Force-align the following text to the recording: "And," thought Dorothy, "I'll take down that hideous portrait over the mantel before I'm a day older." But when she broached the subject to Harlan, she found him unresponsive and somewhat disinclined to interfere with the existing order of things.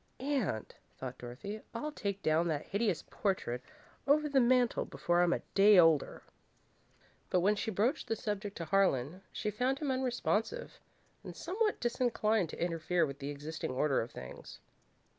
"And," 0.19 0.73
thought 0.97 1.19
Dorothy, 1.19 1.61
"I'll 1.75 1.91
take 1.91 2.23
down 2.23 2.47
that 2.47 2.65
hideous 2.65 3.03
portrait 3.11 3.61
over 4.07 4.27
the 4.27 4.39
mantel 4.39 4.83
before 4.83 5.21
I'm 5.21 5.31
a 5.31 5.43
day 5.53 5.77
older." 5.77 6.23
But 7.29 7.41
when 7.41 7.55
she 7.55 7.69
broached 7.69 8.07
the 8.07 8.15
subject 8.15 8.57
to 8.57 8.65
Harlan, 8.65 9.21
she 9.31 9.51
found 9.51 9.77
him 9.77 9.91
unresponsive 9.91 10.79
and 11.23 11.35
somewhat 11.35 11.79
disinclined 11.79 12.49
to 12.49 12.59
interfere 12.59 13.05
with 13.05 13.19
the 13.19 13.29
existing 13.29 13.69
order 13.69 14.01
of 14.01 14.09
things. 14.09 14.57